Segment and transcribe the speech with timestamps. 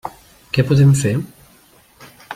[0.57, 1.13] Què podem fer?